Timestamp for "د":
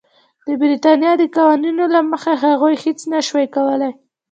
0.45-0.47, 1.17-1.23